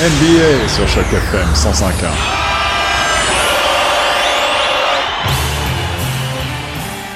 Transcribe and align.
NBA 0.00 0.68
sur 0.68 0.86
Choc 0.86 1.06
FM 1.12 1.48
105.1. 1.54 1.90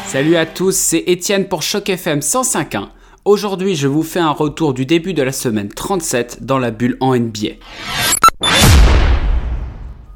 Salut 0.09 0.35
à 0.35 0.47
tous, 0.47 0.75
c'est 0.75 1.05
Étienne 1.07 1.47
pour 1.47 1.63
Choc 1.63 1.89
FM 1.89 2.19
105.1. 2.19 2.89
Aujourd'hui, 3.25 3.77
je 3.77 3.87
vous 3.87 4.03
fais 4.03 4.19
un 4.19 4.33
retour 4.33 4.75
du 4.75 4.85
début 4.85 5.15
de 5.15 5.23
la 5.23 5.31
semaine 5.31 5.69
37 5.69 6.39
dans 6.43 6.59
la 6.59 6.73
bulle 6.73 6.97
en 6.99 7.15
NBA. 7.15 7.51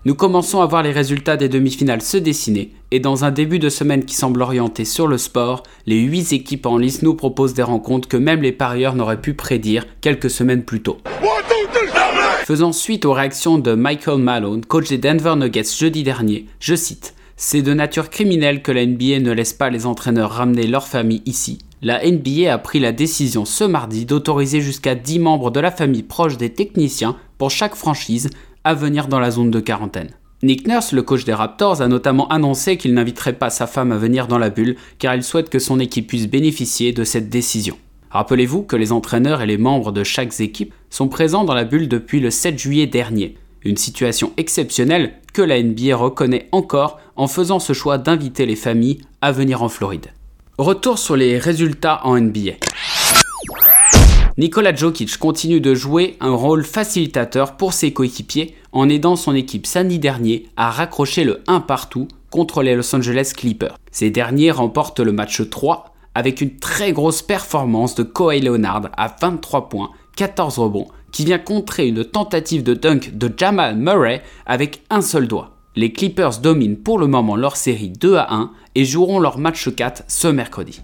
Nous 0.04 0.16
commençons 0.16 0.60
à 0.60 0.66
voir 0.66 0.82
les 0.82 0.90
résultats 0.90 1.36
des 1.36 1.48
demi-finales 1.48 2.02
se 2.02 2.16
dessiner, 2.16 2.72
et 2.90 2.98
dans 2.98 3.24
un 3.24 3.30
début 3.30 3.60
de 3.60 3.68
semaine 3.68 4.04
qui 4.04 4.16
semble 4.16 4.42
orienté 4.42 4.84
sur 4.84 5.06
le 5.06 5.18
sport, 5.18 5.62
les 5.86 6.00
8 6.00 6.32
équipes 6.32 6.66
en 6.66 6.78
lice 6.78 7.02
nous 7.02 7.14
proposent 7.14 7.54
des 7.54 7.62
rencontres 7.62 8.08
que 8.08 8.16
même 8.16 8.42
les 8.42 8.50
parieurs 8.50 8.96
n'auraient 8.96 9.20
pu 9.20 9.34
prédire 9.34 9.84
quelques 10.00 10.30
semaines 10.30 10.64
plus 10.64 10.82
tôt. 10.82 10.98
Faisant 12.46 12.70
suite 12.70 13.04
aux 13.06 13.12
réactions 13.12 13.58
de 13.58 13.74
Michael 13.74 14.18
Malone, 14.18 14.64
coach 14.64 14.88
des 14.88 14.98
Denver 14.98 15.34
Nuggets 15.34 15.64
jeudi 15.76 16.04
dernier, 16.04 16.46
je 16.60 16.76
cite 16.76 17.16
C'est 17.36 17.60
de 17.60 17.74
nature 17.74 18.08
criminelle 18.08 18.62
que 18.62 18.70
la 18.70 18.86
NBA 18.86 19.18
ne 19.18 19.32
laisse 19.32 19.52
pas 19.52 19.68
les 19.68 19.84
entraîneurs 19.84 20.30
ramener 20.30 20.68
leur 20.68 20.86
famille 20.86 21.22
ici. 21.26 21.58
La 21.82 22.08
NBA 22.08 22.54
a 22.54 22.58
pris 22.58 22.78
la 22.78 22.92
décision 22.92 23.44
ce 23.44 23.64
mardi 23.64 24.06
d'autoriser 24.06 24.60
jusqu'à 24.60 24.94
10 24.94 25.18
membres 25.18 25.50
de 25.50 25.58
la 25.58 25.72
famille 25.72 26.04
proche 26.04 26.36
des 26.36 26.50
techniciens 26.50 27.16
pour 27.36 27.50
chaque 27.50 27.74
franchise 27.74 28.30
à 28.62 28.74
venir 28.74 29.08
dans 29.08 29.18
la 29.18 29.32
zone 29.32 29.50
de 29.50 29.58
quarantaine. 29.58 30.10
Nick 30.44 30.68
Nurse, 30.68 30.92
le 30.92 31.02
coach 31.02 31.24
des 31.24 31.34
Raptors, 31.34 31.82
a 31.82 31.88
notamment 31.88 32.28
annoncé 32.28 32.76
qu'il 32.76 32.94
n'inviterait 32.94 33.32
pas 33.32 33.50
sa 33.50 33.66
femme 33.66 33.90
à 33.90 33.98
venir 33.98 34.28
dans 34.28 34.38
la 34.38 34.50
bulle 34.50 34.76
car 35.00 35.16
il 35.16 35.24
souhaite 35.24 35.50
que 35.50 35.58
son 35.58 35.80
équipe 35.80 36.06
puisse 36.06 36.28
bénéficier 36.28 36.92
de 36.92 37.02
cette 37.02 37.28
décision. 37.28 37.76
Rappelez-vous 38.10 38.62
que 38.62 38.76
les 38.76 38.92
entraîneurs 38.92 39.42
et 39.42 39.46
les 39.46 39.58
membres 39.58 39.92
de 39.92 40.04
chaque 40.04 40.40
équipe 40.40 40.72
sont 40.90 41.08
présents 41.08 41.44
dans 41.44 41.54
la 41.54 41.64
bulle 41.64 41.88
depuis 41.88 42.20
le 42.20 42.30
7 42.30 42.58
juillet 42.58 42.86
dernier, 42.86 43.36
une 43.62 43.76
situation 43.76 44.32
exceptionnelle 44.36 45.14
que 45.32 45.42
la 45.42 45.62
NBA 45.62 45.96
reconnaît 45.96 46.48
encore 46.52 47.00
en 47.16 47.26
faisant 47.26 47.58
ce 47.58 47.72
choix 47.72 47.98
d'inviter 47.98 48.46
les 48.46 48.56
familles 48.56 48.98
à 49.20 49.32
venir 49.32 49.62
en 49.62 49.68
Floride. 49.68 50.06
Retour 50.58 50.98
sur 50.98 51.16
les 51.16 51.38
résultats 51.38 52.00
en 52.04 52.18
NBA. 52.18 52.52
Nikola 54.38 54.74
Jokic 54.74 55.16
continue 55.16 55.60
de 55.60 55.74
jouer 55.74 56.16
un 56.20 56.34
rôle 56.34 56.62
facilitateur 56.62 57.56
pour 57.56 57.72
ses 57.72 57.92
coéquipiers 57.92 58.54
en 58.72 58.88
aidant 58.88 59.16
son 59.16 59.34
équipe 59.34 59.66
samedi 59.66 59.98
dernier 59.98 60.46
à 60.58 60.70
raccrocher 60.70 61.24
le 61.24 61.42
1 61.46 61.60
partout 61.60 62.06
contre 62.30 62.62
les 62.62 62.74
Los 62.74 62.94
Angeles 62.94 63.32
Clippers. 63.34 63.78
Ces 63.90 64.10
derniers 64.10 64.50
remportent 64.50 65.00
le 65.00 65.12
match 65.12 65.48
3 65.48 65.95
avec 66.16 66.40
une 66.40 66.56
très 66.56 66.92
grosse 66.92 67.20
performance 67.20 67.94
de 67.94 68.02
Kawhi 68.02 68.40
Leonard 68.40 68.88
à 68.96 69.14
23 69.20 69.68
points, 69.68 69.90
14 70.16 70.58
rebonds, 70.58 70.88
qui 71.12 71.26
vient 71.26 71.38
contrer 71.38 71.88
une 71.88 72.06
tentative 72.06 72.62
de 72.62 72.72
dunk 72.72 73.10
de 73.12 73.30
Jamal 73.36 73.76
Murray 73.76 74.22
avec 74.46 74.82
un 74.88 75.02
seul 75.02 75.28
doigt. 75.28 75.50
Les 75.74 75.92
Clippers 75.92 76.38
dominent 76.38 76.78
pour 76.78 76.98
le 76.98 77.06
moment 77.06 77.36
leur 77.36 77.56
série 77.56 77.90
2 77.90 78.16
à 78.16 78.32
1 78.32 78.50
et 78.76 78.86
joueront 78.86 79.18
leur 79.18 79.36
match 79.36 79.68
4 79.68 80.04
ce 80.08 80.28
mercredi. 80.28 80.80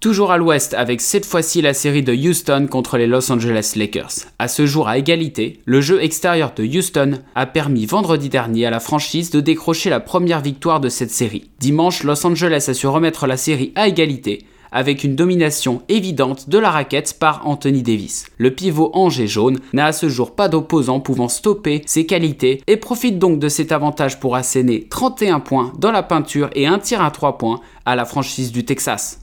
Toujours 0.00 0.32
à 0.32 0.36
l'ouest 0.36 0.74
avec 0.74 1.00
cette 1.00 1.24
fois-ci 1.24 1.62
la 1.62 1.74
série 1.74 2.02
de 2.02 2.12
Houston 2.12 2.66
contre 2.68 2.98
les 2.98 3.06
Los 3.06 3.30
Angeles 3.30 3.74
Lakers. 3.76 4.12
À 4.38 4.48
ce 4.48 4.66
jour 4.66 4.88
à 4.88 4.98
égalité, 4.98 5.60
le 5.64 5.80
jeu 5.80 6.02
extérieur 6.02 6.52
de 6.56 6.64
Houston 6.64 7.20
a 7.36 7.46
permis 7.46 7.86
vendredi 7.86 8.28
dernier 8.28 8.66
à 8.66 8.70
la 8.70 8.80
franchise 8.80 9.30
de 9.30 9.40
décrocher 9.40 9.90
la 9.90 10.00
première 10.00 10.40
victoire 10.40 10.80
de 10.80 10.88
cette 10.88 11.12
série. 11.12 11.50
Dimanche, 11.60 12.02
Los 12.02 12.26
Angeles 12.26 12.64
a 12.66 12.74
su 12.74 12.88
remettre 12.88 13.28
la 13.28 13.36
série 13.36 13.72
à 13.76 13.86
égalité 13.86 14.44
avec 14.72 15.04
une 15.04 15.14
domination 15.14 15.82
évidente 15.88 16.48
de 16.48 16.58
la 16.58 16.70
raquette 16.70 17.16
par 17.18 17.46
Anthony 17.46 17.82
Davis. 17.82 18.26
Le 18.38 18.50
pivot 18.50 18.90
angers 18.94 19.26
jaune 19.26 19.60
n'a 19.72 19.86
à 19.86 19.92
ce 19.92 20.08
jour 20.08 20.34
pas 20.34 20.48
d'opposant 20.48 21.00
pouvant 21.00 21.28
stopper 21.28 21.82
ses 21.86 22.06
qualités 22.06 22.62
et 22.66 22.76
profite 22.76 23.18
donc 23.18 23.38
de 23.38 23.48
cet 23.48 23.72
avantage 23.72 24.18
pour 24.18 24.36
asséner 24.36 24.86
31 24.88 25.40
points 25.40 25.72
dans 25.78 25.92
la 25.92 26.02
peinture 26.02 26.50
et 26.54 26.66
un 26.66 26.78
tir 26.78 27.02
à 27.02 27.10
3 27.10 27.38
points 27.38 27.60
à 27.84 27.96
la 27.96 28.04
franchise 28.04 28.52
du 28.52 28.64
Texas. 28.64 29.20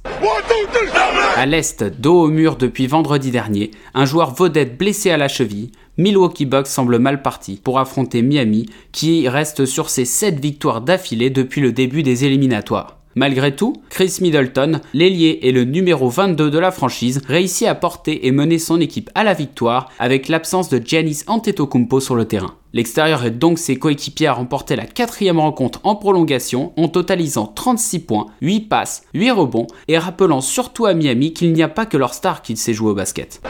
À 1.36 1.46
l'est, 1.46 1.84
dos 1.84 2.24
au 2.24 2.28
mur 2.28 2.58
depuis 2.58 2.88
vendredi 2.88 3.32
dernier, 3.32 3.72
un 3.94 4.06
joueur 4.06 4.34
vedette 4.34 4.78
blessé 4.78 5.10
à 5.10 5.18
la 5.18 5.30
cheville, 5.30 5.72
Milwaukee 5.98 6.46
Bucks 6.46 6.68
semble 6.68 7.00
mal 7.00 7.22
parti 7.22 7.60
pour 7.64 7.80
affronter 7.80 8.22
Miami 8.22 8.68
qui 8.92 9.28
reste 9.28 9.66
sur 9.66 9.90
ses 9.90 10.06
7 10.06 10.40
victoires 10.40 10.82
d'affilée 10.82 11.30
depuis 11.30 11.62
le 11.62 11.72
début 11.72 12.04
des 12.04 12.26
éliminatoires. 12.26 12.99
Malgré 13.16 13.56
tout, 13.56 13.74
Chris 13.90 14.18
Middleton, 14.22 14.82
l'ailier 14.94 15.40
et 15.42 15.52
le 15.52 15.64
numéro 15.64 16.10
22 16.10 16.52
de 16.52 16.60
la 16.60 16.72
franchise, 16.72 17.22
réussit 17.28 17.68
à 17.68 17.74
porter 17.74 18.28
et 18.28 18.32
mener 18.32 18.60
son 18.60 18.80
équipe 18.80 19.10
à 19.16 19.24
la 19.24 19.34
victoire 19.34 19.90
avec 19.98 20.28
l'absence 20.28 20.70
de 20.70 20.80
Giannis 20.84 21.24
Antetokounmpo 21.26 22.00
sur 22.00 22.16
le 22.16 22.26
terrain. 22.26 22.56
L'extérieur 22.72 23.26
aide 23.26 23.40
donc 23.40 23.58
ses 23.58 23.78
coéquipiers 23.78 24.28
à 24.28 24.34
remporter 24.34 24.76
la 24.76 24.86
quatrième 24.86 25.40
rencontre 25.40 25.80
en 25.84 25.96
prolongation 25.96 26.72
en 26.78 26.88
totalisant 26.88 27.48
36 27.48 28.00
points, 28.02 28.28
8 28.42 28.70
passes, 28.70 29.04
8 29.16 29.32
rebonds 29.32 29.68
et 29.88 29.98
rappelant 29.98 30.42
surtout 30.42 30.86
à 30.86 30.94
Miami 30.94 31.34
qu'il 31.34 31.52
n'y 31.52 31.64
a 31.64 31.68
pas 31.68 31.88
que 31.88 31.98
leur 31.98 32.14
star 32.14 32.44
qui 32.44 32.56
sait 32.58 32.74
jouer 32.74 32.92
au 32.92 32.96
basket. 32.96 33.42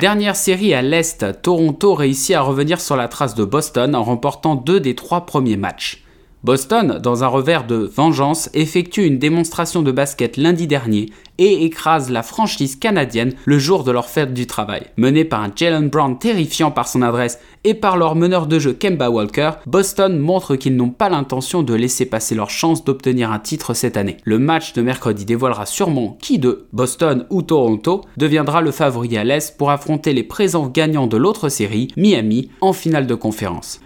Dernière 0.00 0.36
série 0.36 0.74
à 0.74 0.82
l'Est, 0.82 1.40
Toronto 1.42 1.94
réussit 1.94 2.34
à 2.34 2.40
revenir 2.40 2.80
sur 2.80 2.96
la 2.96 3.06
trace 3.06 3.36
de 3.36 3.44
Boston 3.44 3.94
en 3.94 4.02
remportant 4.02 4.56
deux 4.56 4.80
des 4.80 4.96
trois 4.96 5.26
premiers 5.26 5.56
matchs. 5.56 6.02
Boston, 6.46 7.00
dans 7.02 7.24
un 7.24 7.26
revers 7.26 7.66
de 7.66 7.90
vengeance, 7.92 8.50
effectue 8.54 9.04
une 9.04 9.18
démonstration 9.18 9.82
de 9.82 9.90
basket 9.90 10.36
lundi 10.36 10.68
dernier 10.68 11.06
et 11.38 11.64
écrase 11.64 12.08
la 12.08 12.22
franchise 12.22 12.76
canadienne 12.76 13.34
le 13.46 13.58
jour 13.58 13.82
de 13.82 13.90
leur 13.90 14.08
fête 14.08 14.32
du 14.32 14.46
travail. 14.46 14.84
Mené 14.96 15.24
par 15.24 15.42
un 15.42 15.50
Jalen 15.52 15.88
Brown 15.88 16.16
terrifiant 16.16 16.70
par 16.70 16.86
son 16.86 17.02
adresse 17.02 17.40
et 17.64 17.74
par 17.74 17.96
leur 17.96 18.14
meneur 18.14 18.46
de 18.46 18.60
jeu 18.60 18.72
Kemba 18.72 19.10
Walker, 19.10 19.50
Boston 19.66 20.20
montre 20.20 20.54
qu'ils 20.54 20.76
n'ont 20.76 20.90
pas 20.90 21.08
l'intention 21.08 21.64
de 21.64 21.74
laisser 21.74 22.06
passer 22.06 22.36
leur 22.36 22.48
chance 22.48 22.84
d'obtenir 22.84 23.32
un 23.32 23.40
titre 23.40 23.74
cette 23.74 23.96
année. 23.96 24.18
Le 24.22 24.38
match 24.38 24.72
de 24.72 24.82
mercredi 24.82 25.24
dévoilera 25.24 25.66
sûrement 25.66 26.16
qui 26.22 26.38
de 26.38 26.68
Boston 26.72 27.26
ou 27.28 27.42
Toronto 27.42 28.02
deviendra 28.18 28.60
le 28.60 28.70
favori 28.70 29.18
à 29.18 29.24
l'Est 29.24 29.58
pour 29.58 29.72
affronter 29.72 30.12
les 30.12 30.22
présents 30.22 30.68
gagnants 30.68 31.08
de 31.08 31.16
l'autre 31.16 31.48
série, 31.48 31.88
Miami, 31.96 32.50
en 32.60 32.72
finale 32.72 33.08
de 33.08 33.16
conférence. 33.16 33.80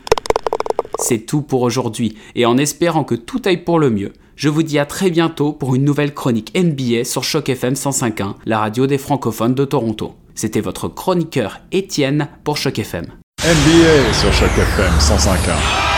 C'est 1.00 1.26
tout 1.26 1.42
pour 1.42 1.62
aujourd'hui, 1.62 2.16
et 2.34 2.44
en 2.46 2.58
espérant 2.58 3.04
que 3.04 3.14
tout 3.14 3.40
aille 3.46 3.64
pour 3.64 3.78
le 3.78 3.90
mieux, 3.90 4.12
je 4.36 4.48
vous 4.48 4.62
dis 4.62 4.78
à 4.78 4.86
très 4.86 5.10
bientôt 5.10 5.52
pour 5.52 5.74
une 5.74 5.84
nouvelle 5.84 6.14
chronique 6.14 6.52
NBA 6.54 7.04
sur 7.04 7.24
Choc 7.24 7.48
FM 7.48 7.74
105.1, 7.74 8.34
la 8.44 8.58
radio 8.58 8.86
des 8.86 8.98
francophones 8.98 9.54
de 9.54 9.64
Toronto. 9.64 10.14
C'était 10.34 10.60
votre 10.60 10.88
chroniqueur 10.88 11.60
Étienne 11.72 12.28
pour 12.44 12.56
Choc 12.56 12.78
FM. 12.78 13.06
NBA 13.42 14.12
sur 14.12 14.32
Choc 14.32 14.50
FM 14.50 14.92
105.1. 14.98 15.89